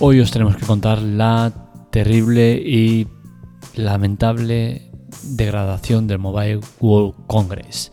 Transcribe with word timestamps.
Hoy 0.00 0.20
os 0.20 0.30
tenemos 0.30 0.54
que 0.54 0.64
contar 0.64 1.02
la 1.02 1.52
terrible 1.90 2.52
y 2.52 3.08
lamentable 3.74 4.92
degradación 5.24 6.06
del 6.06 6.20
Mobile 6.20 6.60
World 6.78 7.14
Congress. 7.26 7.90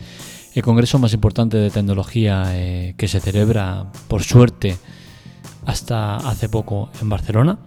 El 0.54 0.62
congreso 0.62 1.00
más 1.00 1.14
importante 1.14 1.58
de 1.58 1.72
tecnología 1.72 2.44
eh, 2.50 2.94
que 2.96 3.08
se 3.08 3.20
celebra, 3.20 3.92
por 4.08 4.22
suerte, 4.22 4.78
hasta 5.66 6.18
hace 6.18 6.48
poco 6.48 6.92
en 7.02 7.10
Barcelona, 7.10 7.58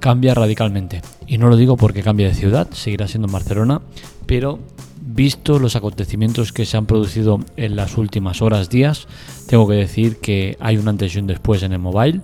cambia 0.00 0.34
radicalmente. 0.34 1.00
Y 1.28 1.38
no 1.38 1.48
lo 1.48 1.56
digo 1.56 1.76
porque 1.76 2.02
cambie 2.02 2.26
de 2.26 2.34
ciudad, 2.34 2.68
seguirá 2.72 3.06
siendo 3.06 3.28
en 3.28 3.32
Barcelona, 3.32 3.80
pero 4.26 4.58
visto 5.00 5.60
los 5.60 5.76
acontecimientos 5.76 6.52
que 6.52 6.66
se 6.66 6.76
han 6.76 6.86
producido 6.86 7.38
en 7.56 7.76
las 7.76 7.96
últimas 7.96 8.42
horas, 8.42 8.70
días, 8.70 9.06
tengo 9.46 9.68
que 9.68 9.74
decir 9.74 10.18
que 10.18 10.56
hay 10.58 10.78
un 10.78 10.88
antes 10.88 11.14
y 11.14 11.20
un 11.20 11.28
después 11.28 11.62
en 11.62 11.72
el 11.72 11.78
mobile 11.78 12.20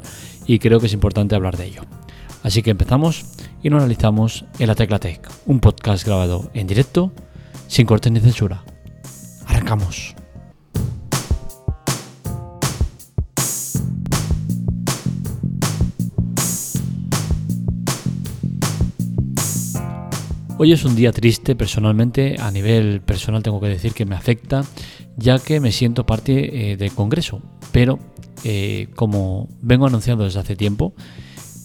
y 0.50 0.58
creo 0.58 0.80
que 0.80 0.86
es 0.86 0.92
importante 0.92 1.36
hablar 1.36 1.56
de 1.56 1.66
ello. 1.66 1.82
Así 2.42 2.60
que 2.60 2.72
empezamos 2.72 3.24
y 3.62 3.68
lo 3.68 3.76
analizamos 3.76 4.46
en 4.58 4.66
la 4.66 4.74
Tecla 4.74 4.98
Tech, 4.98 5.20
un 5.46 5.60
podcast 5.60 6.04
grabado 6.04 6.50
en 6.54 6.66
directo, 6.66 7.12
sin 7.68 7.86
cortes 7.86 8.10
ni 8.10 8.18
censura. 8.18 8.64
Arrancamos. 9.46 10.16
Hoy 20.58 20.72
es 20.72 20.84
un 20.84 20.96
día 20.96 21.12
triste 21.12 21.54
personalmente, 21.54 22.38
a 22.40 22.50
nivel 22.50 23.02
personal 23.02 23.44
tengo 23.44 23.60
que 23.60 23.68
decir 23.68 23.92
que 23.92 24.04
me 24.04 24.16
afecta, 24.16 24.64
ya 25.16 25.38
que 25.38 25.60
me 25.60 25.70
siento 25.70 26.04
parte 26.06 26.72
eh, 26.72 26.76
del 26.76 26.90
Congreso, 26.90 27.40
pero 27.70 28.00
eh, 28.44 28.88
como 28.96 29.48
vengo 29.60 29.86
anunciando 29.86 30.24
desde 30.24 30.40
hace 30.40 30.56
tiempo, 30.56 30.94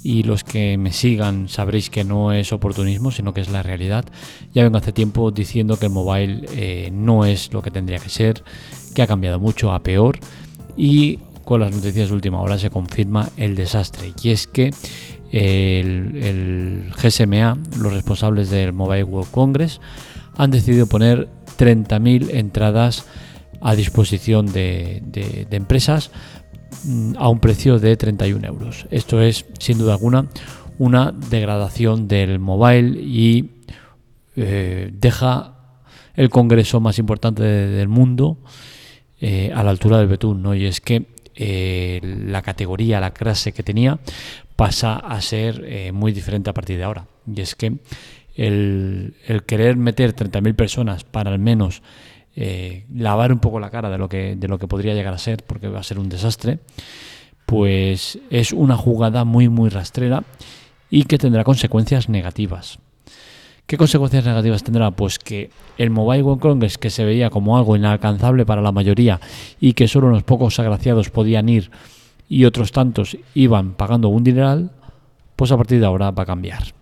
y 0.04 0.22
los 0.22 0.44
que 0.44 0.78
me 0.78 0.92
sigan 0.94 1.50
sabréis 1.50 1.90
que 1.90 2.04
no 2.04 2.32
es 2.32 2.54
oportunismo, 2.54 3.10
sino 3.10 3.34
que 3.34 3.42
es 3.42 3.50
la 3.50 3.64
realidad. 3.64 4.06
Ya 4.54 4.64
vengo 4.64 4.78
hace 4.78 4.92
tiempo 4.92 5.32
diciendo 5.32 5.78
que 5.80 5.88
el 5.88 5.92
mobile 5.92 6.46
eh, 6.52 6.92
no 6.94 7.26
es 7.26 7.52
lo 7.52 7.64
que 7.64 7.72
tendría 7.72 7.98
que 7.98 8.10
ser, 8.10 8.44
que 8.94 9.02
ha 9.02 9.08
cambiado 9.08 9.40
mucho 9.40 9.72
a 9.72 9.82
peor 9.82 10.20
y 10.78 11.18
con 11.44 11.60
las 11.60 11.74
noticias 11.74 12.10
de 12.10 12.16
última 12.16 12.42
hora 12.42 12.60
se 12.60 12.70
confirma 12.70 13.30
el 13.38 13.56
desastre. 13.56 14.14
Y 14.22 14.30
es 14.30 14.48
que 14.48 14.72
el, 15.32 16.92
GSMA, 16.96 17.58
los 17.80 17.94
responsables 17.94 18.50
del 18.50 18.74
Mobile 18.74 19.04
World 19.04 19.32
Congress, 19.32 19.80
han 20.38 20.52
decidido 20.52 20.88
poner 20.88 21.30
30.000 21.58 22.32
entradas 22.34 23.06
a 23.62 23.76
disposición 23.76 24.52
de, 24.52 25.48
empresas 25.52 26.12
a 27.18 27.30
un 27.30 27.40
precio 27.40 27.80
de 27.80 27.96
31 27.98 28.46
euros. 28.48 28.88
Esto 28.92 29.22
es, 29.22 29.46
sin 29.60 29.78
duda 29.78 29.94
alguna, 29.94 30.28
una 30.78 31.12
degradación 31.12 32.08
del 32.08 32.40
mobile 32.40 33.00
y 33.02 33.52
eh, 34.36 34.92
deja 34.94 35.54
el 36.16 36.30
congreso 36.30 36.80
más 36.80 37.00
importante 37.00 37.44
del 37.44 37.88
mundo 37.88 38.38
eh, 39.20 39.52
a 39.54 39.64
la 39.64 39.72
altura 39.72 39.98
del 39.98 40.08
betún. 40.08 40.42
¿no? 40.42 40.56
Y 40.56 40.66
es 40.66 40.82
que 40.82 41.06
eh, 41.36 42.00
la 42.04 42.42
categoría, 42.42 43.00
la 43.00 43.12
clase 43.12 43.52
que 43.52 43.64
tenía, 43.64 44.00
pasa 44.56 44.96
a 44.96 45.22
ser 45.22 45.92
muy 45.92 46.14
diferente 46.14 46.50
a 46.50 46.54
partir 46.54 46.78
de 46.78 46.84
ahora. 46.84 47.08
Y 47.28 47.42
es 47.42 47.56
que 47.56 47.78
el, 48.36 49.16
querer 49.46 49.78
meter 49.78 50.16
30.000 50.16 50.56
personas 50.56 51.04
para 51.04 51.32
al 51.32 51.40
menos 51.40 51.82
eh, 52.36 52.86
lavar 52.94 53.32
un 53.32 53.40
poco 53.40 53.60
la 53.60 53.70
cara 53.70 53.90
de 53.90 53.98
lo, 53.98 54.10
que, 54.10 54.36
de 54.36 54.48
lo 54.48 54.60
que 54.60 54.68
podría 54.68 54.94
llegar 54.94 55.14
a 55.14 55.18
ser, 55.18 55.44
porque 55.44 55.68
va 55.68 55.80
a 55.80 55.84
ser 55.84 56.00
un 56.00 56.10
desastre, 56.10 56.60
pues 57.46 58.20
es 58.30 58.52
una 58.52 58.78
jugada 58.78 59.24
muy, 59.24 59.50
muy 59.50 59.70
rastrera 59.70 60.24
y 60.90 61.04
que 61.04 61.18
tendrá 61.18 61.44
consecuencias 61.44 62.10
negativas. 62.10 62.80
¿Qué 63.68 63.78
consecuencias 63.78 64.26
negativas 64.26 64.64
tendrá? 64.64 64.92
Pues 64.92 65.18
que 65.18 65.50
el 65.78 65.90
Mobile 65.90 66.22
World 66.22 66.42
Congress, 66.42 66.78
que 66.78 66.92
se 66.92 67.04
veía 67.04 67.32
como 67.32 67.58
algo 67.58 67.76
inalcanzable 67.76 68.46
para 68.46 68.62
la 68.62 68.72
mayoría 68.72 69.20
y 69.60 69.74
que 69.74 69.88
solo 69.88 70.08
unos 70.08 70.24
pocos 70.24 70.60
agraciados 70.60 71.10
podían 71.10 71.50
ir 71.50 71.72
y 72.30 72.46
otros 72.46 72.72
tantos 72.72 73.18
iban 73.34 73.74
pagando 73.74 74.10
un 74.10 74.24
dineral, 74.24 74.72
pues 75.36 75.52
a 75.52 75.58
partir 75.58 75.80
de 75.80 75.86
ahora 75.86 76.12
va 76.12 76.24
a 76.24 76.28
cambiar. 76.28 76.74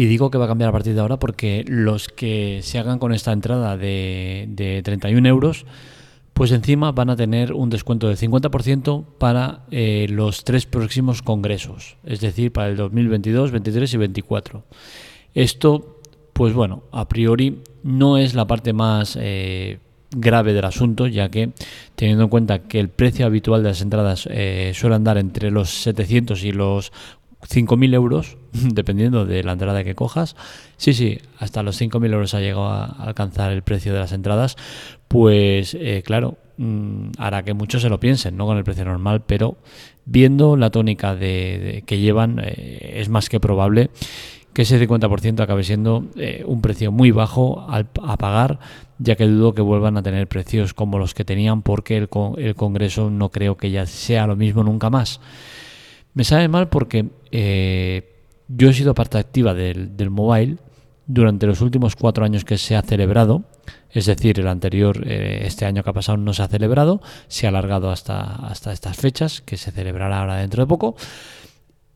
Y 0.00 0.06
digo 0.06 0.30
que 0.30 0.38
va 0.38 0.46
a 0.46 0.48
cambiar 0.48 0.70
a 0.70 0.72
partir 0.72 0.94
de 0.94 1.00
ahora 1.02 1.18
porque 1.18 1.62
los 1.68 2.08
que 2.08 2.60
se 2.62 2.78
hagan 2.78 2.98
con 2.98 3.12
esta 3.12 3.32
entrada 3.32 3.76
de, 3.76 4.46
de 4.48 4.80
31 4.82 5.28
euros, 5.28 5.66
pues 6.32 6.52
encima 6.52 6.90
van 6.90 7.10
a 7.10 7.16
tener 7.16 7.52
un 7.52 7.68
descuento 7.68 8.08
del 8.08 8.16
50% 8.16 9.04
para 9.18 9.66
eh, 9.70 10.06
los 10.08 10.44
tres 10.44 10.64
próximos 10.64 11.20
congresos, 11.20 11.98
es 12.02 12.20
decir, 12.20 12.50
para 12.50 12.68
el 12.68 12.78
2022, 12.78 13.50
23 13.50 13.92
y 13.92 13.96
24. 13.98 14.64
Esto, 15.34 16.00
pues 16.32 16.54
bueno, 16.54 16.84
a 16.92 17.06
priori 17.06 17.60
no 17.82 18.16
es 18.16 18.32
la 18.32 18.46
parte 18.46 18.72
más 18.72 19.18
eh, 19.20 19.80
grave 20.16 20.54
del 20.54 20.64
asunto, 20.64 21.08
ya 21.08 21.28
que 21.28 21.50
teniendo 21.94 22.24
en 22.24 22.30
cuenta 22.30 22.60
que 22.60 22.80
el 22.80 22.88
precio 22.88 23.26
habitual 23.26 23.62
de 23.62 23.68
las 23.68 23.82
entradas 23.82 24.26
eh, 24.30 24.72
suele 24.74 24.96
andar 24.96 25.18
entre 25.18 25.50
los 25.50 25.68
700 25.68 26.42
y 26.44 26.52
los 26.52 26.90
5.000 27.42 27.94
euros, 27.94 28.36
dependiendo 28.52 29.26
de 29.26 29.42
la 29.42 29.52
entrada 29.52 29.84
que 29.84 29.94
cojas. 29.94 30.36
Sí, 30.76 30.94
sí, 30.94 31.18
hasta 31.38 31.62
los 31.62 31.80
5.000 31.80 32.12
euros 32.12 32.34
ha 32.34 32.40
llegado 32.40 32.68
a 32.68 32.84
alcanzar 32.84 33.52
el 33.52 33.62
precio 33.62 33.92
de 33.92 34.00
las 34.00 34.12
entradas. 34.12 34.56
Pues 35.08 35.74
eh, 35.74 36.02
claro, 36.04 36.38
mm, 36.58 37.10
hará 37.18 37.42
que 37.42 37.54
muchos 37.54 37.82
se 37.82 37.88
lo 37.88 38.00
piensen, 38.00 38.36
no 38.36 38.46
con 38.46 38.58
el 38.58 38.64
precio 38.64 38.84
normal, 38.84 39.22
pero 39.26 39.56
viendo 40.04 40.56
la 40.56 40.70
tónica 40.70 41.14
de, 41.14 41.84
que 41.86 41.98
llevan, 41.98 42.40
es 42.44 43.08
más 43.08 43.28
que 43.28 43.40
probable 43.40 43.90
que 44.52 44.62
ese 44.62 44.84
50% 44.86 45.40
acabe 45.40 45.62
siendo 45.62 46.06
eh, 46.16 46.42
un 46.46 46.60
precio 46.60 46.90
muy 46.90 47.10
bajo 47.12 47.66
a 47.68 48.16
pagar, 48.16 48.58
ya 48.98 49.16
que 49.16 49.26
dudo 49.26 49.54
que 49.54 49.62
vuelvan 49.62 49.96
a 49.96 50.02
tener 50.02 50.26
precios 50.26 50.74
como 50.74 50.98
los 50.98 51.14
que 51.14 51.24
tenían 51.24 51.62
porque 51.62 51.96
el, 51.96 52.08
el 52.38 52.54
Congreso 52.54 53.10
no 53.10 53.30
creo 53.30 53.56
que 53.56 53.70
ya 53.70 53.86
sea 53.86 54.26
lo 54.26 54.36
mismo 54.36 54.64
nunca 54.64 54.90
más. 54.90 55.20
Me 56.14 56.24
sabe 56.24 56.48
mal 56.48 56.68
porque 56.68 57.08
eh, 57.30 58.14
yo 58.48 58.70
he 58.70 58.72
sido 58.72 58.94
parte 58.94 59.18
activa 59.18 59.54
del, 59.54 60.10
mobile 60.10 60.56
durante 61.06 61.46
los 61.46 61.60
últimos 61.60 61.96
cuatro 61.96 62.24
años 62.24 62.44
que 62.44 62.58
se 62.58 62.76
ha 62.76 62.82
celebrado, 62.82 63.44
es 63.90 64.06
decir, 64.06 64.38
el 64.38 64.48
anterior, 64.48 65.02
eh, 65.06 65.42
este 65.44 65.66
año 65.66 65.82
que 65.82 65.90
ha 65.90 65.92
pasado 65.92 66.18
no 66.18 66.32
se 66.32 66.42
ha 66.42 66.48
celebrado, 66.48 67.00
se 67.28 67.46
ha 67.46 67.50
alargado 67.50 67.90
hasta, 67.90 68.20
hasta 68.20 68.72
estas 68.72 68.96
fechas, 68.96 69.40
que 69.40 69.56
se 69.56 69.72
celebrará 69.72 70.20
ahora 70.20 70.36
dentro 70.36 70.62
de 70.62 70.68
poco. 70.68 70.96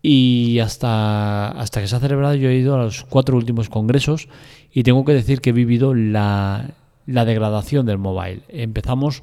Y 0.06 0.58
hasta, 0.58 1.48
hasta 1.48 1.80
que 1.80 1.86
se 1.88 1.96
ha 1.96 1.98
celebrado 1.98 2.34
yo 2.34 2.50
he 2.50 2.56
ido 2.56 2.74
a 2.74 2.84
los 2.84 3.04
cuatro 3.04 3.38
últimos 3.38 3.70
congresos 3.70 4.28
y 4.70 4.82
tengo 4.82 5.02
que 5.06 5.14
decir 5.14 5.40
que 5.40 5.48
he 5.48 5.54
vivido 5.54 5.94
la, 5.94 6.74
degradación 7.06 7.86
del 7.86 7.96
mobile. 7.96 8.42
Empezamos 8.48 9.22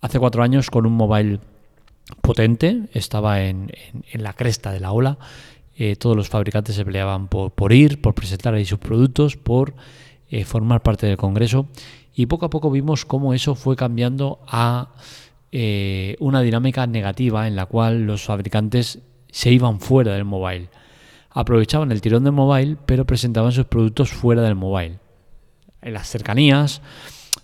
hace 0.00 0.18
cuatro 0.18 0.42
años 0.42 0.70
con 0.70 0.86
un 0.86 0.94
mobile 0.94 1.38
potente, 2.20 2.88
estaba 2.92 3.42
en, 3.42 3.70
la 4.12 4.32
cresta 4.32 4.72
de 4.72 4.80
la 4.80 4.92
ola. 4.92 5.18
Eh, 5.76 5.96
todos 5.96 6.16
los 6.16 6.28
fabricantes 6.28 6.74
se 6.74 6.84
peleaban 6.84 7.28
por, 7.28 7.72
ir, 7.72 8.00
por 8.00 8.14
presentar 8.14 8.54
ahí 8.54 8.64
sus 8.64 8.78
productos, 8.78 9.36
por 9.36 9.74
eh, 10.30 10.44
formar 10.44 10.82
parte 10.82 11.06
del 11.06 11.16
congreso. 11.16 11.68
Y 12.14 12.26
poco 12.26 12.46
a 12.46 12.50
poco 12.50 12.70
vimos 12.70 13.04
cómo 13.04 13.32
eso 13.32 13.54
fue 13.54 13.76
cambiando 13.76 14.40
a 14.48 14.94
eh, 15.52 16.16
una 16.18 16.42
dinámica 16.42 16.86
negativa 16.86 17.46
en 17.46 17.56
la 17.56 17.66
cual 17.66 18.04
los 18.06 18.24
fabricantes 18.24 18.98
se 19.30 19.52
iban 19.52 19.80
fuera 19.80 20.14
del 20.14 20.24
mobile. 20.24 20.68
Aprovechaban 21.30 21.92
el 21.92 22.00
tirón 22.00 22.24
del 22.24 22.32
mobile, 22.32 22.76
pero 22.86 23.06
presentaban 23.06 23.52
sus 23.52 23.66
productos 23.66 24.10
fuera 24.10 24.42
del 24.42 24.56
mobile. 24.56 24.98
En 25.80 25.92
las 25.92 26.08
cercanías, 26.08 26.82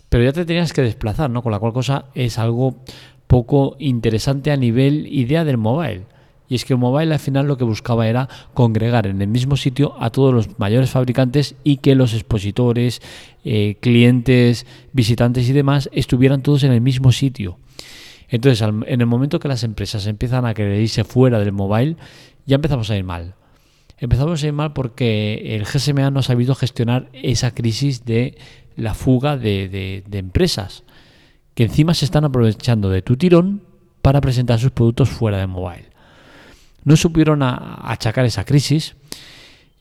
pero 0.09 0.25
ya 0.25 0.33
te 0.33 0.45
tenías 0.45 0.73
que 0.73 0.83
desplazar, 0.83 1.31
¿no? 1.31 1.43
Con 1.43 1.53
la 1.53 1.59
cual 1.59 1.73
cosa 1.73 2.07
es 2.15 2.39
algo 2.39 2.77
poco 3.27 3.77
interesante 3.79 4.51
a 4.51 4.57
nivel 4.57 5.07
idea 5.07 5.45
del 5.45 5.59
mobile. 5.59 6.03
Y 6.49 6.57
es 6.57 6.65
que 6.65 6.75
el 6.75 6.79
mobile 6.79 7.13
al 7.13 7.21
final 7.21 7.47
lo 7.47 7.57
que 7.57 7.65
buscaba 7.65 8.07
era 8.07 8.29
congregar 8.53 9.07
en 9.07 9.23
el 9.23 9.29
mismo 9.29 9.57
sitio 9.57 9.95
a 9.99 10.11
todos 10.11 10.35
los 10.35 10.59
mayores 10.59 10.91
fabricantes 10.91 11.55
y 11.65 11.79
que 11.79 11.95
los 11.95 12.13
expositores, 12.13 13.01
eh, 13.45 13.77
clientes, 13.81 14.67
visitantes 14.93 15.49
y 15.49 15.53
demás 15.53 15.89
estuvieran 15.93 16.43
todos 16.43 16.63
en 16.65 16.73
el 16.73 16.81
mismo 16.81 17.13
sitio. 17.13 17.59
Entonces, 18.29 18.63
en 18.63 19.01
el 19.01 19.07
momento 19.07 19.39
que 19.39 19.49
las 19.49 19.63
empresas 19.65 20.07
empiezan 20.07 20.45
a 20.45 20.55
querer 20.55 20.81
irse 20.81 21.05
fuera 21.05 21.39
del 21.39 21.53
mobile, 21.53 21.97
ya 22.47 22.57
empezamos 22.57 22.91
a 22.91 22.97
ir 22.97 23.05
mal. 23.05 23.35
Empezamos 23.99 24.43
a 24.43 24.47
ir 24.47 24.53
mal 24.53 24.73
porque 24.73 25.57
el 25.57 25.65
GSMA 25.65 26.11
no 26.11 26.21
ha 26.21 26.23
sabido 26.23 26.55
gestionar 26.55 27.09
esa 27.13 27.55
crisis 27.55 28.05
de 28.05 28.37
la 28.77 28.95
fuga 28.95 29.37
de, 29.37 30.03
empresas, 30.13 30.83
que 31.55 31.65
encima 31.65 31.95
se 31.95 32.05
están 32.05 32.25
aprovechando 32.25 32.91
de 32.91 33.03
tu 33.03 33.17
tirón 33.17 33.63
para 34.03 34.21
presentar 34.21 34.59
sus 34.59 34.71
productos 34.71 35.09
fuera 35.09 35.39
del 35.39 35.49
mobile. 35.49 35.87
No 36.85 36.97
supieron 36.97 37.41
achacar 37.43 38.27
esa 38.27 38.45
crisis. 38.45 38.97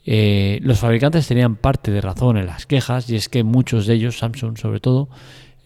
Eh, 0.06 0.60
los 0.62 0.80
fabricantes 0.80 1.28
tenían 1.28 1.56
parte 1.56 1.92
de 1.92 2.02
razón 2.02 2.38
en 2.38 2.46
las 2.46 2.66
quejas 2.66 3.10
y 3.10 3.16
es 3.16 3.30
que 3.30 3.44
muchos 3.44 3.88
de 3.88 3.96
ellos, 3.96 4.18
Samsung 4.20 4.58
sobre 4.58 4.80
todo, 4.80 5.10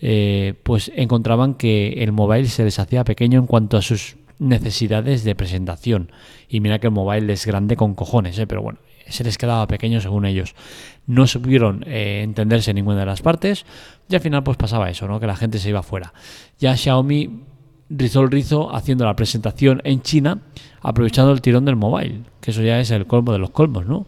eh, 0.02 0.54
pues 0.64 0.92
encontraban 0.96 1.56
que 1.56 2.04
el 2.04 2.12
mobile 2.12 2.48
se 2.48 2.64
les 2.64 2.80
hacía 2.80 3.04
pequeño 3.04 3.40
en 3.40 3.48
cuanto 3.48 3.78
a 3.78 3.82
sus 3.82 4.16
necesidades 4.40 5.24
de 5.24 5.36
presentación. 5.36 6.12
Y 6.50 6.60
mira 6.60 6.80
que 6.80 6.88
el 6.88 6.94
mobile 6.94 7.34
es 7.34 7.46
grande 7.46 7.76
con 7.76 7.96
cojones, 7.96 8.38
¿eh? 8.40 8.48
pero 8.48 8.62
bueno, 8.62 8.80
se 9.10 9.24
les 9.24 9.38
quedaba 9.38 9.68
pequeño 9.68 10.02
según 10.02 10.26
ellos. 10.26 10.56
No 11.06 11.28
supieron 11.28 11.84
eh, 11.88 12.22
entenderse 12.24 12.72
en 12.72 12.76
ninguna 12.76 13.00
de 13.00 13.06
las 13.06 13.22
partes 13.22 13.66
y 14.10 14.16
al 14.16 14.22
final 14.22 14.44
pues 14.44 14.58
pasaba 14.58 14.90
eso, 14.90 15.08
¿no? 15.08 15.20
que 15.20 15.28
la 15.28 15.36
gente 15.36 15.60
se 15.60 15.70
iba 15.70 15.84
fuera. 15.84 16.14
Ya 16.60 16.76
Xiaomi 16.76 17.44
rizó 17.90 18.22
el 18.22 18.32
rizo 18.32 18.76
haciendo 18.76 19.06
la 19.06 19.16
presentación 19.16 19.82
en 19.84 20.02
China 20.02 20.42
aprovechando 20.82 21.32
el 21.32 21.42
tirón 21.42 21.66
del 21.66 21.76
mobile, 21.76 22.24
que 22.42 22.52
eso 22.52 22.62
ya 22.62 22.80
es 22.80 22.92
el 22.92 23.08
colmo 23.08 23.34
de 23.34 23.40
los 23.40 23.52
colmos, 23.52 23.86
¿no? 23.86 24.08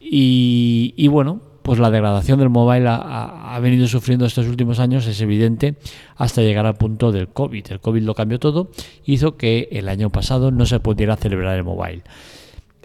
Y, 0.00 1.06
bueno, 1.08 1.40
pues 1.62 1.78
la 1.78 1.90
degradación 1.90 2.38
del 2.38 2.48
mobile 2.48 2.86
ha, 2.88 3.58
venido 3.60 3.86
sufriendo 3.86 4.24
estos 4.24 4.46
últimos 4.46 4.78
años, 4.78 5.06
es 5.06 5.20
evidente, 5.20 5.74
hasta 6.16 6.40
llegar 6.40 6.64
al 6.64 6.76
punto 6.76 7.12
del 7.12 7.28
COVID. 7.28 7.72
El 7.72 7.80
COVID 7.80 8.02
lo 8.02 8.14
cambió 8.14 8.38
todo, 8.38 8.70
hizo 9.04 9.36
que 9.36 9.68
el 9.72 9.88
año 9.88 10.08
pasado 10.08 10.50
no 10.50 10.64
se 10.64 10.80
pudiera 10.80 11.16
celebrar 11.16 11.56
el 11.56 11.64
mobile. 11.64 12.02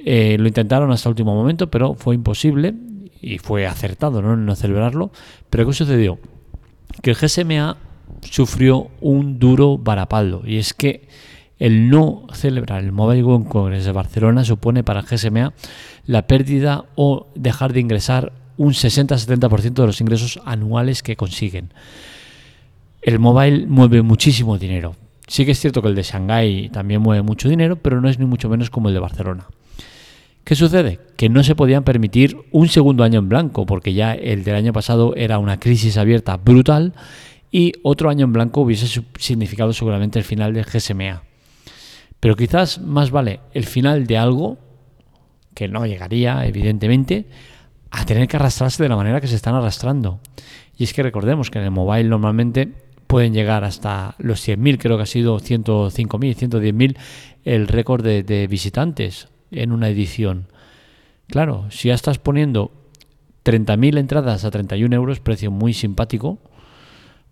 Eh, 0.05 0.37
lo 0.39 0.47
intentaron 0.47 0.91
hasta 0.91 1.09
el 1.09 1.11
último 1.11 1.33
momento, 1.33 1.69
pero 1.69 1.93
fue 1.93 2.15
imposible 2.15 2.73
y 3.21 3.37
fue 3.37 3.65
acertado 3.65 4.21
¿no? 4.21 4.35
no 4.35 4.55
celebrarlo. 4.55 5.11
Pero 5.49 5.65
¿qué 5.65 5.73
sucedió? 5.73 6.19
Que 7.01 7.11
el 7.11 7.15
GSMA 7.15 7.77
sufrió 8.21 8.89
un 9.01 9.39
duro 9.39 9.77
varapaldo 9.77 10.43
y 10.45 10.57
es 10.57 10.73
que 10.73 11.07
el 11.59 11.89
no 11.89 12.27
celebrar 12.33 12.83
el 12.83 12.91
Mobile 12.91 13.23
World 13.23 13.47
Congress 13.47 13.85
de 13.85 13.91
Barcelona 13.91 14.43
supone 14.43 14.83
para 14.83 14.99
el 15.01 15.05
GSMA 15.05 15.53
la 16.05 16.27
pérdida 16.27 16.85
o 16.95 17.27
dejar 17.35 17.73
de 17.73 17.79
ingresar 17.79 18.33
un 18.57 18.73
60-70% 18.73 19.73
de 19.73 19.85
los 19.85 20.01
ingresos 20.01 20.39
anuales 20.45 21.03
que 21.03 21.15
consiguen. 21.15 21.69
El 23.01 23.19
mobile 23.19 23.65
mueve 23.67 24.01
muchísimo 24.01 24.57
dinero. 24.57 24.95
Sí 25.27 25.45
que 25.45 25.51
es 25.51 25.59
cierto 25.59 25.81
que 25.81 25.87
el 25.87 25.95
de 25.95 26.03
Shanghái 26.03 26.69
también 26.69 27.01
mueve 27.01 27.21
mucho 27.21 27.49
dinero, 27.49 27.77
pero 27.77 28.01
no 28.01 28.09
es 28.09 28.19
ni 28.19 28.25
mucho 28.25 28.49
menos 28.49 28.69
como 28.69 28.89
el 28.89 28.93
de 28.93 28.99
Barcelona. 28.99 29.45
¿Qué 30.43 30.55
sucede? 30.55 30.99
Que 31.15 31.29
no 31.29 31.43
se 31.43 31.55
podían 31.55 31.83
permitir 31.83 32.37
un 32.51 32.67
segundo 32.67 33.03
año 33.03 33.19
en 33.19 33.29
blanco, 33.29 33.65
porque 33.65 33.93
ya 33.93 34.13
el 34.13 34.43
del 34.43 34.55
año 34.55 34.73
pasado 34.73 35.15
era 35.15 35.39
una 35.39 35.59
crisis 35.59 35.97
abierta 35.97 36.35
brutal 36.37 36.93
y 37.49 37.73
otro 37.83 38.09
año 38.09 38.25
en 38.25 38.33
blanco 38.33 38.61
hubiese 38.61 39.03
significado 39.17 39.71
seguramente 39.73 40.19
el 40.19 40.25
final 40.25 40.53
del 40.53 40.65
GSMA. 40.65 41.23
Pero 42.19 42.35
quizás 42.35 42.81
más 42.81 43.11
vale 43.11 43.39
el 43.53 43.65
final 43.65 44.07
de 44.07 44.17
algo, 44.17 44.57
que 45.53 45.67
no 45.67 45.85
llegaría, 45.85 46.45
evidentemente, 46.45 47.27
a 47.91 48.05
tener 48.05 48.27
que 48.27 48.37
arrastrarse 48.37 48.81
de 48.81 48.89
la 48.89 48.95
manera 48.95 49.21
que 49.21 49.27
se 49.27 49.35
están 49.35 49.55
arrastrando. 49.55 50.19
Y 50.77 50.83
es 50.83 50.93
que 50.93 51.03
recordemos 51.03 51.51
que 51.51 51.59
en 51.59 51.65
el 51.65 51.71
mobile 51.71 52.09
normalmente 52.09 52.73
pueden 53.07 53.33
llegar 53.33 53.63
hasta 53.63 54.15
los 54.17 54.45
100.000, 54.45 54.79
creo 54.79 54.97
que 54.97 55.03
ha 55.03 55.05
sido 55.05 55.39
105.000, 55.39 56.35
110.000 56.49 56.97
el 57.43 57.67
récord 57.67 58.03
de, 58.03 58.47
visitantes 58.47 59.27
en 59.53 59.71
una 59.71 59.89
edición. 59.89 60.47
Claro, 61.27 61.65
si 61.69 61.87
ya 61.87 61.93
estás 61.93 62.19
poniendo 62.19 62.71
30.000 63.45 63.97
entradas 63.97 64.45
a 64.45 64.51
31 64.51 64.95
euros, 64.95 65.19
precio 65.19 65.51
muy 65.51 65.73
simpático, 65.73 66.39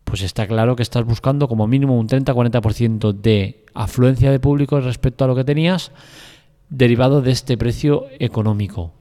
pues 0.03 0.21
está 0.21 0.47
claro 0.47 0.75
que 0.75 0.83
estás 0.83 1.06
buscando 1.06 1.47
como 1.47 1.68
mínimo 1.68 1.97
un 1.97 2.07
30-40% 2.07 3.13
de 3.13 3.65
afluencia 3.73 4.31
de 4.31 4.39
público 4.39 4.79
respecto 4.79 5.23
a 5.23 5.27
lo 5.27 5.35
que 5.35 5.44
tenías 5.44 5.91
derivado 6.69 7.21
de 7.21 7.31
este 7.31 7.57
precio 7.57 8.06
económico. 8.19 8.94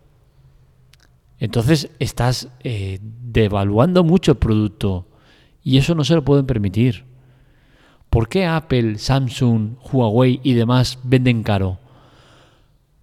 Entonces 1.38 1.90
estás 1.98 2.48
eh, 2.62 2.98
devaluando 3.00 4.04
mucho 4.04 4.32
el 4.32 4.38
producto 4.38 5.08
y 5.62 5.78
eso 5.78 5.94
no 5.94 6.04
se 6.04 6.14
lo 6.14 6.24
pueden 6.24 6.46
permitir. 6.46 7.04
¿Por 8.10 8.28
qué 8.28 8.44
Apple, 8.44 8.98
Samsung, 8.98 9.76
Huawei 9.90 10.40
y 10.42 10.52
demás 10.54 10.98
venden 11.02 11.42
caro? 11.42 11.78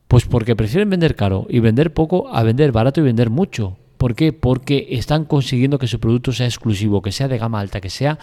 Pues 0.07 0.25
porque 0.25 0.55
prefieren 0.55 0.89
vender 0.89 1.15
caro 1.15 1.47
y 1.49 1.59
vender 1.59 1.93
poco 1.93 2.33
a 2.33 2.43
vender 2.43 2.71
barato 2.71 3.01
y 3.01 3.03
vender 3.03 3.29
mucho. 3.29 3.77
¿Por 3.97 4.15
qué? 4.15 4.31
Porque 4.31 4.87
están 4.91 5.25
consiguiendo 5.25 5.79
que 5.79 5.87
su 5.87 5.99
producto 5.99 6.31
sea 6.31 6.45
exclusivo, 6.45 7.01
que 7.01 7.11
sea 7.11 7.27
de 7.27 7.37
gama 7.37 7.59
alta, 7.59 7.81
que 7.81 7.89
sea 7.89 8.19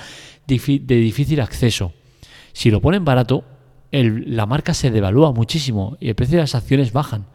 de 0.47 0.97
difícil 0.97 1.41
acceso. 1.41 1.93
Si 2.53 2.71
lo 2.71 2.81
ponen 2.81 3.05
barato, 3.05 3.45
la 3.91 4.47
marca 4.47 4.73
se 4.73 4.91
devalúa 4.91 5.33
muchísimo 5.33 5.97
y 6.01 6.09
el 6.09 6.15
precio 6.15 6.37
de 6.37 6.43
las 6.43 6.55
acciones 6.55 6.93
bajan. 6.93 7.27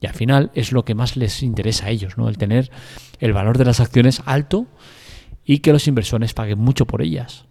Y 0.00 0.06
al 0.06 0.14
final 0.14 0.50
es 0.54 0.72
lo 0.72 0.84
que 0.84 0.94
más 0.94 1.16
les 1.16 1.42
interesa 1.42 1.86
a 1.86 1.90
ellos, 1.90 2.18
¿no? 2.18 2.28
El 2.28 2.36
tener 2.36 2.70
el 3.18 3.32
valor 3.32 3.56
de 3.56 3.64
las 3.64 3.80
acciones 3.80 4.22
alto 4.26 4.66
y 5.44 5.58
que 5.58 5.72
los 5.72 5.88
inversores 5.88 6.34
paguen 6.34 6.58
mucho 6.58 6.86
por 6.86 7.00
ellas. 7.00 7.46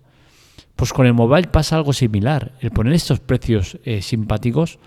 Pues 0.76 0.94
con 0.94 1.08
el 1.08 1.14
mobile 1.14 1.48
pasa 1.48 1.78
algo 1.78 1.94
similar. 1.94 2.54
El 2.60 2.72
poner 2.72 2.94
estos 2.94 3.20
precios 3.20 3.80
eh, 3.84 4.02
simpáticos 4.02 4.78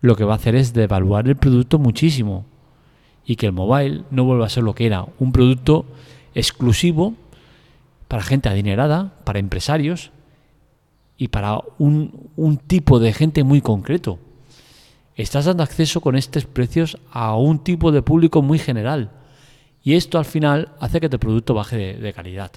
lo 0.00 0.16
que 0.16 0.24
va 0.24 0.34
a 0.34 0.36
hacer 0.36 0.54
es 0.54 0.72
devaluar 0.72 1.28
el 1.28 1.36
producto 1.36 1.78
muchísimo 1.78 2.46
y 3.24 3.36
que 3.36 3.46
el 3.46 3.52
mobile 3.52 4.04
no 4.10 4.24
vuelva 4.24 4.46
a 4.46 4.50
ser 4.50 4.62
lo 4.62 4.74
que 4.74 4.86
era, 4.86 5.06
un 5.18 5.32
producto 5.32 5.86
exclusivo 6.34 7.14
para 8.08 8.22
gente 8.22 8.48
adinerada, 8.48 9.14
para 9.24 9.38
empresarios 9.38 10.10
y 11.16 11.28
para 11.28 11.60
un, 11.78 12.30
un 12.36 12.56
tipo 12.56 12.98
de 12.98 13.12
gente 13.12 13.44
muy 13.44 13.60
concreto 13.60 14.18
estás 15.22 15.44
dando 15.44 15.62
acceso 15.62 16.00
con 16.00 16.16
estos 16.16 16.46
precios 16.46 16.98
a 17.10 17.36
un 17.36 17.58
tipo 17.58 17.92
de 17.92 18.02
público 18.02 18.42
muy 18.42 18.58
general. 18.58 19.10
Y 19.82 19.94
esto 19.94 20.18
al 20.18 20.24
final 20.24 20.72
hace 20.80 21.00
que 21.00 21.08
tu 21.08 21.18
producto 21.18 21.54
baje 21.54 21.96
de, 21.96 22.12
calidad. 22.12 22.52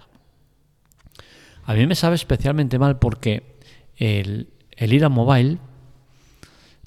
A 1.65 1.73
mí 1.73 1.87
me 1.87 1.95
sabe 1.95 2.15
especialmente 2.15 2.79
mal 2.79 2.99
porque 2.99 3.57
el, 3.95 4.49
ir 4.77 5.05
a 5.05 5.09
mobile, 5.09 5.57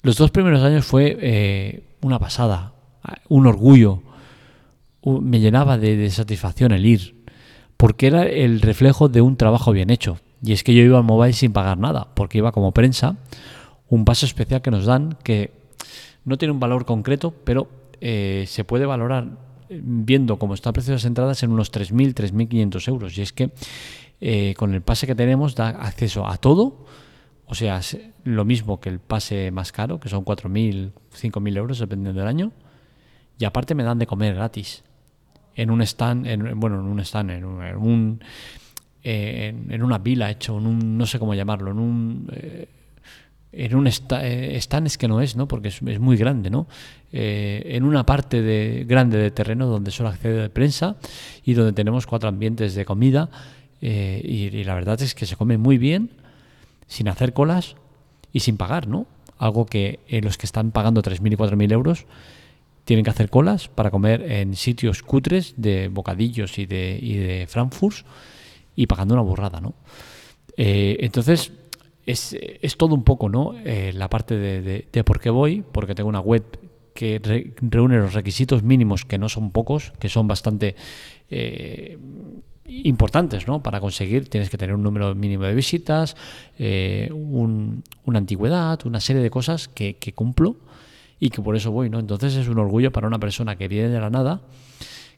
los 0.07 0.15
dos 0.15 0.31
primeros 0.31 0.63
años 0.63 0.85
fue 0.85 1.17
eh, 1.19 1.83
una 2.01 2.17
pasada, 2.17 2.71
un 3.27 3.45
orgullo. 3.45 4.03
me 5.03 5.41
llenaba 5.41 5.77
de, 5.77 6.09
satisfacción 6.11 6.71
el 6.71 6.85
ir, 6.85 7.25
porque 7.75 8.07
era 8.07 8.23
el 8.23 8.61
reflejo 8.61 9.09
de 9.09 9.19
un 9.19 9.35
trabajo 9.35 9.73
bien 9.73 9.89
hecho. 9.89 10.17
Y 10.41 10.53
es 10.53 10.63
que 10.63 10.73
yo 10.73 10.81
iba 10.81 10.97
al 10.97 11.03
mobile 11.03 11.33
sin 11.33 11.51
pagar 11.51 11.77
nada, 11.77 12.07
porque 12.13 12.37
iba 12.37 12.53
como 12.53 12.71
prensa, 12.71 13.17
un 13.89 14.05
paso 14.05 14.25
especial 14.25 14.61
que 14.61 14.71
nos 14.71 14.85
dan 14.85 15.17
que 15.25 15.51
no 16.23 16.37
tiene 16.37 16.53
un 16.53 16.61
valor 16.61 16.85
concreto, 16.85 17.33
pero 17.43 17.67
eh, 17.99 18.45
se 18.47 18.63
puede 18.63 18.85
valorar 18.85 19.27
eh, 19.67 19.81
viendo 19.83 20.39
cómo 20.39 20.53
está 20.53 20.69
el 20.69 20.73
precio 20.73 20.91
de 20.91 20.99
las 20.99 21.05
entradas 21.05 21.43
en 21.43 21.51
unos 21.51 21.69
3.000, 21.69 22.13
3.500 22.13 22.87
euros. 22.87 23.17
Y 23.17 23.23
es 23.23 23.33
que 23.33 23.51
eh, 24.21 24.53
con 24.55 24.73
el 24.73 24.81
pase 24.81 25.05
que 25.05 25.15
tenemos 25.15 25.53
da 25.53 25.67
acceso 25.67 26.25
a 26.25 26.37
todo, 26.37 26.85
o 27.47 27.55
sea, 27.55 27.81
lo 28.23 28.45
mismo 28.45 28.79
que 28.79 28.89
el 28.89 28.99
pase 28.99 29.51
más 29.51 29.71
caro, 29.71 29.99
que 29.99 30.09
son 30.09 30.23
4.000, 30.23 30.91
5.000 31.13 31.57
euros 31.57 31.79
dependiendo 31.79 32.19
del 32.19 32.27
año, 32.29 32.51
y 33.39 33.45
aparte 33.45 33.75
me 33.75 33.83
dan 33.83 33.99
de 33.99 34.07
comer 34.07 34.35
gratis. 34.35 34.83
En 35.55 35.71
un 35.71 35.81
stand, 35.81 36.27
en, 36.27 36.59
bueno, 36.59 36.79
en 36.79 36.85
un 36.85 36.99
stand, 36.99 37.31
en 37.31 37.45
un, 37.45 38.19
en, 39.03 39.83
una 39.83 39.97
vila 39.97 40.29
hecho, 40.29 40.57
en 40.57 40.67
un, 40.67 40.97
no 40.97 41.05
sé 41.05 41.17
cómo 41.17 41.33
llamarlo, 41.33 41.71
en 41.71 41.79
un 41.79 42.27
en 43.57 43.75
un 43.75 43.87
eh, 43.87 44.57
stand 44.57 44.87
es 44.87 44.97
que 44.97 45.07
no 45.07 45.21
es, 45.21 45.35
¿no? 45.35 45.47
Porque 45.47 45.69
es, 45.69 45.81
muy 45.81 46.17
grande, 46.17 46.49
¿no? 46.49 46.67
Eh, 47.11 47.63
en 47.65 47.83
una 47.83 48.05
parte 48.05 48.41
de, 48.41 48.85
grande 48.87 49.17
de 49.17 49.31
terreno 49.31 49.65
donde 49.67 49.91
solo 49.91 50.09
accede 50.09 50.41
de 50.41 50.49
prensa 50.49 50.97
y 51.43 51.53
donde 51.53 51.73
tenemos 51.73 52.05
cuatro 52.05 52.29
ambientes 52.29 52.75
de 52.75 52.85
comida 52.85 53.29
eh, 53.81 54.21
y, 54.23 54.63
la 54.63 54.75
verdad 54.75 55.01
es 55.01 55.15
que 55.15 55.25
se 55.25 55.35
come 55.35 55.57
muy 55.57 55.77
bien, 55.77 56.11
sin 56.87 57.07
hacer 57.07 57.33
colas 57.33 57.75
y 58.33 58.41
sin 58.41 58.57
pagar, 58.57 58.87
¿no? 58.87 59.07
Algo 59.37 59.65
que 59.65 59.99
los 60.23 60.37
que 60.37 60.45
están 60.45 60.71
pagando 60.71 61.01
3.000 61.01 61.33
y 61.33 61.35
4.000 61.35 61.71
euros 61.71 62.05
tienen 62.85 63.03
que 63.03 63.11
hacer 63.11 63.29
colas 63.29 63.67
para 63.67 63.91
comer 63.91 64.23
en 64.31 64.55
sitios 64.55 65.03
cutres 65.03 65.53
de 65.57 65.89
bocadillos 65.89 66.57
y 66.57 66.65
de, 66.65 66.97
y 67.01 67.17
de 67.17 67.45
Frankfurt 67.47 68.05
y 68.75 68.87
pagando 68.87 69.13
una 69.13 69.23
burrada, 69.23 69.59
¿no? 69.59 69.73
entonces, 70.59 71.51
es, 72.07 72.35
es, 72.39 72.77
todo 72.77 72.95
un 72.95 73.03
poco, 73.03 73.29
¿no? 73.29 73.53
Eh, 73.65 73.91
la 73.93 74.09
parte 74.09 74.37
de, 74.37 74.87
de, 74.91 75.03
por 75.03 75.19
qué 75.19 75.29
voy, 75.29 75.63
porque 75.71 75.93
tengo 75.93 76.09
una 76.09 76.21
web 76.21 76.43
que 76.93 77.21
reúne 77.61 77.97
los 77.97 78.13
requisitos 78.13 78.63
mínimos, 78.63 79.05
que 79.05 79.19
no 79.19 79.29
son 79.29 79.51
pocos, 79.51 79.93
que 79.99 80.09
son 80.09 80.27
bastante 80.27 80.75
eh, 81.29 81.97
importantes, 82.67 83.47
¿no? 83.47 83.63
Para 83.63 83.79
conseguir 83.79 84.29
tienes 84.29 84.49
que 84.49 84.57
tener 84.57 84.75
un 84.75 84.83
número 84.83 85.15
mínimo 85.15 85.45
de 85.45 85.55
visitas, 85.55 86.15
eh, 86.59 87.09
una 87.11 88.19
antigüedad, 88.19 88.85
una 88.85 88.99
serie 88.99 89.21
de 89.21 89.29
cosas 89.29 89.67
que, 89.67 89.95
cumplo 90.13 90.57
y 91.19 91.29
que 91.29 91.41
por 91.41 91.55
eso 91.55 91.71
voy, 91.71 91.89
¿no? 91.89 91.99
Entonces 91.99 92.35
es 92.35 92.47
un 92.47 92.59
orgullo 92.59 92.91
para 92.91 93.07
una 93.07 93.19
persona 93.19 93.55
que 93.55 93.67
viene 93.67 93.89
de 93.89 93.99
la 93.99 94.09
nada 94.09 94.41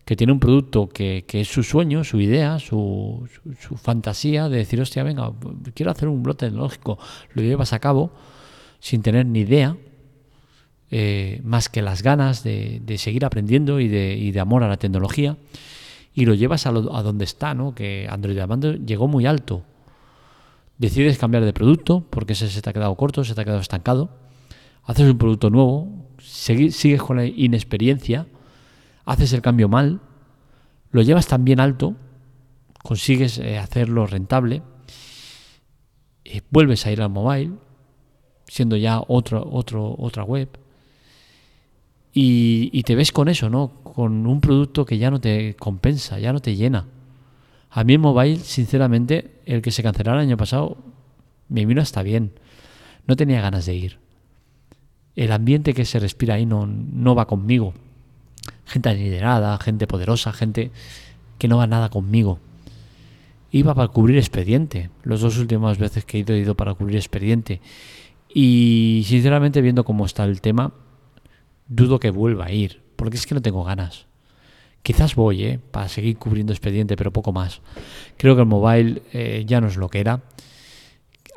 que 0.06 0.16
tiene 0.16 0.34
un 0.34 0.40
producto 0.40 0.90
que, 0.90 1.24
es 1.32 1.48
su 1.48 1.62
sueño, 1.62 2.04
su 2.04 2.20
idea, 2.20 2.58
su, 2.58 3.30
fantasía 3.76 4.50
de 4.50 4.58
decir, 4.58 4.82
hostia, 4.82 5.04
venga, 5.04 5.32
quiero 5.76 5.92
hacer 5.92 6.08
un 6.08 6.24
blog 6.24 6.36
tecnológico, 6.36 6.98
lo 7.34 7.44
llevas 7.44 7.74
a 7.74 7.80
cabo 7.80 8.12
sin 8.80 9.04
tener 9.04 9.28
ni 9.28 9.42
idea, 9.42 9.78
eh, 10.90 11.42
más 11.44 11.70
que 11.70 11.84
las 11.84 12.02
ganas 12.02 12.44
de, 12.44 12.82
seguir 12.98 13.24
aprendiendo 13.24 13.80
y 13.80 13.88
de, 13.88 14.16
y 14.18 14.32
de, 14.32 14.40
amor 14.40 14.64
a 14.64 14.68
la 14.68 14.78
tecnología, 14.78 15.38
y 16.20 16.26
lo 16.26 16.34
llevas 16.34 16.66
a, 16.66 16.70
a 16.72 16.74
donde 16.74 17.24
está, 17.24 17.54
¿no? 17.54 17.74
que 17.74 18.06
Android 18.10 18.38
llegó 18.86 19.08
muy 19.08 19.26
alto. 19.26 19.64
decides 20.78 21.18
cambiar 21.18 21.46
de 21.46 21.54
producto 21.54 22.06
porque 22.10 22.34
ese 22.34 22.50
se 22.50 22.62
te 22.62 22.70
ha 22.70 22.74
quedado 22.74 22.94
corto, 22.96 23.24
se 23.24 23.34
te 23.34 23.40
ha 23.40 23.46
quedado 23.46 23.62
estancado, 23.62 24.10
haces 24.84 25.10
un 25.10 25.18
producto 25.18 25.50
nuevo, 25.50 26.10
sigues 26.20 27.02
con 27.02 27.16
la 27.16 27.26
inexperiencia, 27.26 28.28
haces 29.06 29.32
el 29.32 29.42
cambio 29.42 29.70
mal, 29.70 30.02
lo 30.92 31.02
llevas 31.04 31.26
tan 31.28 31.46
bien 31.46 31.62
alto, 31.62 31.96
consigues 32.84 33.38
eh, 33.38 33.58
hacerlo 33.58 34.06
rentable, 34.06 34.62
y 36.26 36.42
vuelves 36.50 36.86
a 36.86 36.92
ir 36.92 37.02
al 37.02 37.10
mobile, 37.10 37.54
siendo 38.46 38.76
ya 38.76 39.02
otro, 39.08 39.48
otro, 39.50 39.96
otra 39.98 40.26
web, 40.26 40.50
y, 42.14 42.84
te 42.84 42.96
ves 42.96 43.12
con 43.12 43.30
eso, 43.30 43.50
¿no? 43.50 43.70
Con 43.84 44.26
un 44.26 44.42
producto 44.42 44.86
que 44.86 44.98
ya 44.98 45.12
no 45.12 45.22
te 45.22 45.56
compensa, 45.56 46.20
ya 46.20 46.34
no 46.34 46.40
te 46.40 46.56
llena. 46.56 46.86
A 47.70 47.84
mí 47.84 47.94
el 47.94 48.00
mobile, 48.00 48.38
sinceramente, 48.38 49.42
el 49.46 49.62
que 49.62 49.72
se 49.72 49.84
cancelara 49.84 50.18
el 50.20 50.28
año 50.28 50.38
pasado, 50.38 50.78
me 51.50 51.66
vino 51.66 51.82
hasta 51.82 52.02
bien. 52.02 52.32
No 53.06 53.16
tenía 53.16 53.42
ganas 53.42 53.66
de 53.66 53.76
ir. 53.76 54.00
El 55.16 55.32
ambiente 55.32 55.74
que 55.74 55.86
se 55.86 56.00
respira 56.00 56.36
ahí 56.36 56.46
no, 56.46 56.66
no 56.66 57.14
va 57.14 57.28
conmigo. 57.28 57.74
Gente 58.66 58.94
liderada, 58.96 59.58
gente 59.60 59.86
poderosa, 59.86 60.34
gente 60.34 60.72
que 61.38 61.48
no 61.48 61.58
va 61.58 61.68
nada 61.68 61.90
conmigo. 61.90 62.40
Iba 63.52 63.76
para 63.76 63.88
cubrir 63.88 64.18
expediente. 64.18 64.90
Las 65.04 65.22
dos 65.22 65.38
últimas 65.38 65.78
veces 65.78 66.06
que 66.06 66.18
he 66.18 66.20
ido, 66.22 66.34
he 66.34 66.40
ido 66.40 66.56
para 66.56 66.74
cubrir 66.74 66.98
expediente. 66.98 67.62
Y 68.34 69.04
sinceramente, 69.08 69.62
viendo 69.62 69.84
cómo 69.84 70.06
está 70.06 70.24
el 70.26 70.42
tema, 70.42 70.72
dudo 71.70 72.00
que 72.00 72.10
vuelva 72.10 72.48
a 72.48 72.52
ir. 72.52 72.82
Porque 72.98 73.16
es 73.16 73.26
que 73.26 73.36
no 73.36 73.42
tengo 73.42 73.64
ganas. 73.64 74.08
Quizás 74.84 75.16
voy, 75.16 75.44
¿eh? 75.44 75.60
Para 75.72 75.88
seguir 75.88 76.18
cubriendo 76.18 76.52
expediente, 76.52 76.98
pero 76.98 77.14
poco 77.14 77.32
más. 77.32 77.62
Creo 78.18 78.36
que 78.36 78.42
el 78.42 78.48
mobile 78.48 79.02
eh, 79.14 79.46
ya 79.48 79.62
no 79.62 79.68
es 79.68 79.78
lo 79.78 79.90
que 79.90 80.00
era. 80.00 80.22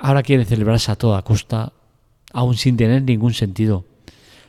Ahora 0.00 0.22
quiere 0.22 0.44
celebrarse 0.44 0.90
a 0.90 0.96
toda 0.96 1.22
costa, 1.22 1.72
aún 2.32 2.56
sin 2.56 2.76
tener 2.76 3.02
ningún 3.02 3.34
sentido. 3.34 3.84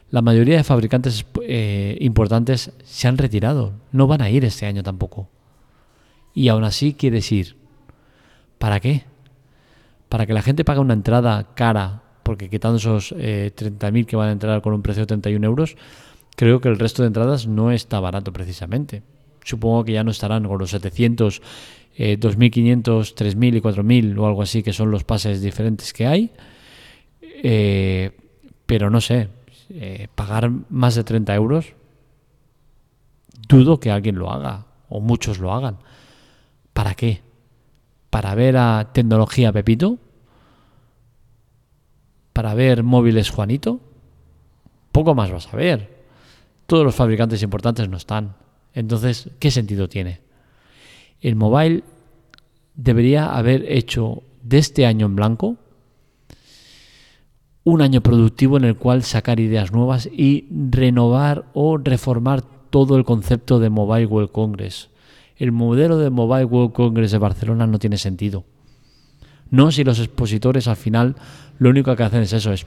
La 0.09 0.21
mayoría 0.21 0.57
de 0.57 0.63
fabricantes 0.63 1.25
eh, 1.43 1.97
importantes 1.99 2.71
se 2.83 3.07
han 3.07 3.17
retirado. 3.17 3.73
No 3.91 4.07
van 4.07 4.21
a 4.21 4.29
ir 4.29 4.45
este 4.45 4.65
año 4.65 4.83
tampoco. 4.83 5.29
Y 6.33 6.47
aún 6.47 6.63
así 6.63 6.93
quieres 6.93 7.31
ir. 7.31 7.57
¿Para 8.57 8.79
qué? 8.79 9.03
Para 10.09 10.25
que 10.25 10.33
la 10.33 10.41
gente 10.41 10.63
pague 10.63 10.79
una 10.79 10.93
entrada 10.93 11.53
cara, 11.55 12.03
porque 12.23 12.49
quitando 12.49 12.77
esos 12.77 13.13
30.000 13.13 14.05
que 14.05 14.15
van 14.15 14.29
a 14.29 14.31
entrar 14.31 14.61
con 14.61 14.73
un 14.73 14.81
precio 14.81 15.03
de 15.03 15.07
31 15.07 15.45
euros, 15.45 15.75
creo 16.35 16.61
que 16.61 16.69
el 16.69 16.79
resto 16.79 17.03
de 17.03 17.07
entradas 17.07 17.47
no 17.47 17.71
está 17.71 17.99
barato 17.99 18.33
precisamente. 18.33 19.03
Supongo 19.43 19.83
que 19.83 19.93
ya 19.93 20.03
no 20.03 20.11
estarán 20.11 20.47
con 20.47 20.57
los 20.57 20.71
700, 20.71 21.41
2.500, 21.97 23.13
3.000 23.13 23.57
y 23.57 23.61
4.000 23.61 24.17
o 24.17 24.27
algo 24.27 24.41
así, 24.41 24.63
que 24.63 24.73
son 24.73 24.89
los 24.89 25.03
pases 25.03 25.41
diferentes 25.41 25.93
que 25.93 26.07
hay. 26.07 26.31
Eh, 27.45 28.11
pero 28.65 28.89
no 28.89 29.01
sé, 29.01 29.27
eh, 29.69 30.07
pagar 30.15 30.49
más 30.69 30.95
de 30.95 31.03
30 31.03 31.35
euros, 31.35 31.73
dudo 33.49 33.79
que 33.81 33.91
alguien 33.91 34.17
lo 34.17 34.31
haga, 34.31 34.65
o 34.87 35.01
muchos 35.01 35.39
lo 35.39 35.53
hagan. 35.53 35.77
¿Para 36.71 36.95
qué? 36.95 37.21
¿Para 38.09 38.33
ver 38.33 38.55
a 38.57 38.91
tecnología 38.93 39.51
Pepito? 39.51 39.97
¿Para 42.33 42.53
ver 42.55 42.83
móviles 42.83 43.29
Juanito? 43.29 43.79
Poco 44.91 45.15
más 45.15 45.31
vas 45.31 45.53
a 45.53 45.55
ver 45.55 45.93
todos 46.65 46.85
los 46.85 46.95
fabricantes 46.95 47.43
importantes 47.43 47.87
no 47.89 47.97
están. 47.97 48.35
Entonces, 48.73 49.29
¿qué 49.39 49.51
sentido 49.51 49.87
tiene? 49.87 50.21
El 51.21 51.35
mobile 51.35 51.83
debería 52.75 53.35
haber 53.35 53.71
hecho 53.71 54.23
de 54.41 54.57
este 54.57 54.85
año 54.85 55.05
en 55.05 55.15
blanco 55.15 55.57
un 57.63 57.81
año 57.81 58.01
productivo 58.01 58.57
en 58.57 58.65
el 58.65 58.75
cual 58.75 59.03
sacar 59.03 59.39
ideas 59.39 59.71
nuevas 59.71 60.09
y 60.11 60.47
renovar 60.49 61.45
o 61.53 61.77
reformar 61.77 62.41
todo 62.69 62.97
el 62.97 63.05
concepto 63.05 63.59
de 63.59 63.69
Mobile 63.69 64.07
World 64.07 64.31
Congress. 64.31 64.89
El 65.37 65.51
modelo 65.51 65.97
de 65.97 66.09
Mobile 66.09 66.45
World 66.45 66.73
Congress 66.73 67.11
de 67.11 67.19
Barcelona 67.19 67.67
no 67.67 67.79
tiene 67.79 67.97
sentido. 67.97 68.43
No 69.53 69.71
si 69.71 69.83
los 69.83 69.99
expositores 69.99 70.67
al 70.67 70.77
final 70.77 71.15
lo 71.59 71.69
único 71.69 71.95
que 71.95 72.01
hacen 72.01 72.23
es 72.23 72.33
eso, 72.33 72.51
es 72.51 72.65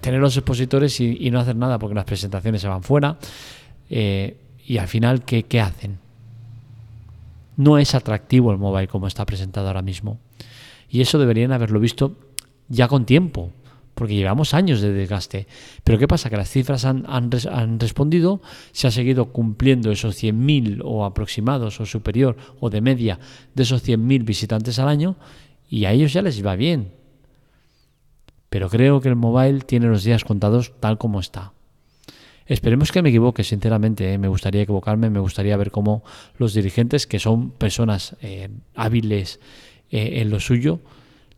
tener 0.00 0.20
los 0.20 0.36
expositores 0.36 0.98
y, 1.00 1.30
no 1.30 1.38
hacer 1.38 1.54
nada 1.54 1.78
porque 1.78 1.94
las 1.94 2.06
presentaciones 2.06 2.60
se 2.60 2.66
van 2.66 2.82
fuera. 2.82 3.18
Eh, 3.88 4.36
y 4.66 4.78
al 4.78 4.88
final, 4.88 5.24
¿qué, 5.24 5.44
¿qué 5.44 5.60
hacen? 5.60 5.98
No 7.56 7.78
es 7.78 7.94
atractivo 7.94 8.50
el 8.50 8.58
mobile 8.58 8.88
como 8.88 9.06
está 9.06 9.24
presentado 9.24 9.68
ahora 9.68 9.80
mismo. 9.80 10.18
Y 10.90 11.02
eso 11.02 11.20
deberían 11.20 11.52
haberlo 11.52 11.78
visto 11.78 12.16
ya 12.68 12.88
con 12.88 13.04
tiempo, 13.04 13.52
porque 13.94 14.16
llevamos 14.16 14.54
años 14.54 14.80
de 14.80 14.92
desgaste. 14.92 15.46
Pero 15.84 16.00
¿qué 16.00 16.08
pasa? 16.08 16.30
Que 16.30 16.36
las 16.36 16.50
cifras 16.50 16.84
han, 16.84 17.04
han, 17.06 17.30
han 17.48 17.78
respondido, 17.78 18.42
se 18.72 18.88
ha 18.88 18.90
seguido 18.90 19.26
cumpliendo 19.26 19.92
esos 19.92 20.20
100.000 20.20 20.82
o 20.84 21.04
aproximados 21.04 21.80
o 21.80 21.86
superior 21.86 22.36
o 22.58 22.70
de 22.70 22.80
media 22.80 23.20
de 23.54 23.62
esos 23.62 23.86
100.000 23.86 24.24
visitantes 24.24 24.80
al 24.80 24.88
año 24.88 25.14
y 25.68 25.84
a 25.84 25.92
ellos 25.92 26.12
ya 26.12 26.22
les 26.22 26.44
va 26.44 26.56
bien. 26.56 26.92
Pero 28.48 28.70
creo 28.70 29.00
que 29.00 29.08
el 29.08 29.16
mobile 29.16 29.60
tiene 29.60 29.86
los 29.86 30.04
días 30.04 30.24
contados 30.24 30.72
tal 30.80 30.98
como 30.98 31.20
está. 31.20 31.52
Esperemos 32.46 32.92
que 32.92 33.02
me 33.02 33.10
equivoque, 33.10 33.44
sinceramente. 33.44 34.14
¿eh? 34.14 34.18
Me 34.18 34.28
gustaría 34.28 34.62
equivocarme, 34.62 35.10
me 35.10 35.20
gustaría 35.20 35.56
ver 35.58 35.70
cómo 35.70 36.02
los 36.38 36.54
dirigentes, 36.54 37.06
que 37.06 37.18
son 37.18 37.50
personas 37.50 38.16
eh, 38.22 38.48
hábiles 38.74 39.38
eh, 39.90 40.20
en 40.22 40.30
lo 40.30 40.40
suyo, 40.40 40.80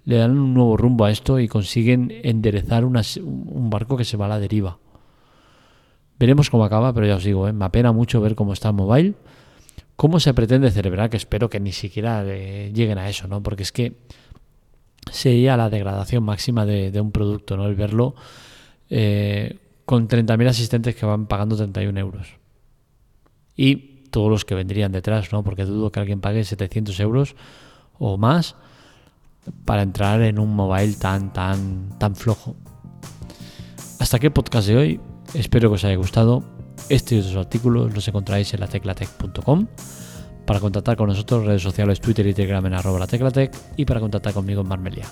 le 0.05 0.17
dan 0.17 0.39
un 0.39 0.55
nuevo 0.55 0.77
rumbo 0.77 1.05
a 1.05 1.11
esto 1.11 1.41
y 1.41 1.49
consiguen 1.49 2.13
enderezar 2.23 2.85
un 2.85 3.71
barco 3.71 3.97
que 3.97 4.05
se 4.05 4.17
va 4.17 4.27
a 4.27 4.29
la 4.29 4.39
deriva. 4.39 4.79
Veremos 6.19 6.49
cómo 6.49 6.65
acaba, 6.65 6.93
pero 6.93 7.07
ya 7.07 7.17
os 7.17 7.25
digo, 7.25 7.53
me 7.53 7.65
apena 7.65 7.93
mucho 7.93 8.21
ver 8.21 8.35
cómo 8.35 8.53
está 8.53 8.69
el 8.69 8.75
mobile, 8.75 9.15
cómo 10.01 10.19
se 10.19 10.33
pretende 10.33 10.71
celebrar, 10.71 11.11
que 11.11 11.19
espero 11.19 11.51
que 11.51 11.61
ni 11.61 11.73
siquiera 11.73 12.25
lleguen 12.25 12.97
a 12.97 13.11
eso, 13.11 13.29
¿no? 13.29 13.43
Porque 13.43 13.65
es 13.65 13.71
que 13.71 13.99
sería 15.13 15.59
la 15.59 15.69
degradación 15.69 16.25
máxima 16.25 16.65
de, 16.65 16.99
un 17.03 17.13
producto, 17.13 17.59
¿no? 17.59 17.67
El 17.67 17.75
verlo 17.75 18.15
eh, 18.89 19.59
con 19.85 20.09
30.000 20.09 20.49
asistentes 20.49 20.97
que 20.97 21.05
van 21.05 21.27
pagando 21.27 21.55
31 21.55 22.01
euros. 22.01 22.29
Y 23.55 24.07
todos 24.11 24.31
los 24.31 24.47
que 24.47 24.55
vendrían 24.55 24.91
detrás, 24.91 25.35
¿no? 25.35 25.45
Porque 25.45 25.67
dudo 25.67 25.93
que 25.93 26.01
alguien 26.01 26.23
pague 26.23 26.45
700 26.45 26.99
euros 27.01 27.37
o 27.99 28.17
más 28.17 28.57
para 29.67 29.83
entrar 29.83 30.23
en 30.23 30.39
un 30.39 30.57
mobile 30.57 30.95
tan, 30.95 31.31
tan, 31.31 31.91
tan 31.99 32.17
flojo. 32.17 32.57
Hasta 33.99 34.17
aquí 34.17 34.29
el 34.29 34.33
podcast 34.33 34.67
de 34.67 34.77
hoy. 34.79 35.01
Espero 35.35 35.69
que 35.69 35.75
os 35.75 35.85
haya 35.85 35.97
gustado. 35.97 36.60
Este 36.91 37.15
y 37.15 37.21
otros 37.21 37.37
artículos 37.37 37.95
los 37.95 38.07
encontráis 38.09 38.53
en 38.53 38.61
la 38.61 38.67
teclatec.com. 38.67 39.67
Para 40.45 40.59
contactar 40.59 40.97
con 40.97 41.09
nosotros, 41.09 41.47
redes 41.47 41.63
sociales, 41.63 42.01
Twitter 42.01 42.27
y 42.27 42.35
Telegram 42.35 42.67
en 42.67 42.75
arroba 42.75 42.99
la 42.99 43.07
teclatec 43.07 43.55
y 43.77 43.85
para 43.85 44.01
contactar 44.01 44.33
conmigo 44.33 44.63
en 44.63 44.69
Marmelia. 44.69 45.05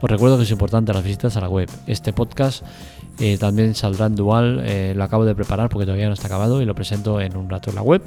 Os 0.00 0.10
recuerdo 0.10 0.36
que 0.36 0.42
es 0.42 0.50
importante 0.50 0.92
las 0.92 1.04
visitas 1.04 1.36
a 1.36 1.40
la 1.40 1.48
web. 1.48 1.70
Este 1.86 2.12
podcast 2.12 2.64
eh, 3.20 3.38
también 3.38 3.76
saldrá 3.76 4.06
en 4.06 4.16
dual, 4.16 4.60
eh, 4.64 4.92
lo 4.96 5.04
acabo 5.04 5.24
de 5.24 5.36
preparar 5.36 5.68
porque 5.68 5.86
todavía 5.86 6.08
no 6.08 6.14
está 6.14 6.26
acabado 6.26 6.60
y 6.60 6.64
lo 6.64 6.74
presento 6.74 7.20
en 7.20 7.36
un 7.36 7.48
rato 7.48 7.70
en 7.70 7.76
la 7.76 7.82
web. 7.82 8.02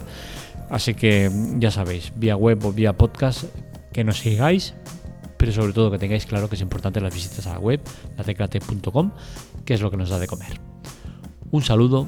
Así 0.69 0.93
que 0.93 1.31
ya 1.59 1.71
sabéis, 1.71 2.11
vía 2.17 2.35
web 2.35 2.65
o 2.65 2.73
vía 2.73 2.91
podcast, 2.91 3.45
que 3.93 4.03
nos 4.03 4.17
sigáis, 4.19 4.73
pero 5.37 5.53
sobre 5.53 5.71
todo 5.71 5.91
que 5.91 5.99
tengáis 5.99 6.25
claro 6.25 6.49
que 6.49 6.55
es 6.55 6.61
importante 6.61 6.99
las 6.99 7.13
visitas 7.13 7.47
a 7.47 7.53
la 7.53 7.59
web, 7.59 7.79
lateclatec.com, 8.17 9.11
que 9.63 9.75
es 9.75 9.79
lo 9.79 9.89
que 9.89 9.95
nos 9.95 10.09
da 10.09 10.19
de 10.19 10.27
comer. 10.27 10.59
Un 11.51 11.63
saludo, 11.63 12.07